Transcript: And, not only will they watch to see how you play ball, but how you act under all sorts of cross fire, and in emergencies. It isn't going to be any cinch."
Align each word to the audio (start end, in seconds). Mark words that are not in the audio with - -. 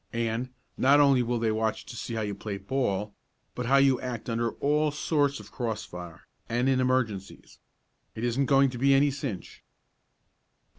And, 0.13 0.49
not 0.79 0.99
only 0.99 1.21
will 1.21 1.37
they 1.37 1.51
watch 1.51 1.85
to 1.85 1.95
see 1.95 2.15
how 2.15 2.21
you 2.23 2.33
play 2.33 2.57
ball, 2.57 3.13
but 3.53 3.67
how 3.67 3.77
you 3.77 4.01
act 4.01 4.31
under 4.31 4.53
all 4.53 4.89
sorts 4.89 5.39
of 5.39 5.51
cross 5.51 5.85
fire, 5.85 6.21
and 6.49 6.67
in 6.67 6.79
emergencies. 6.79 7.59
It 8.15 8.23
isn't 8.23 8.47
going 8.47 8.71
to 8.71 8.79
be 8.79 8.95
any 8.95 9.11
cinch." 9.11 9.61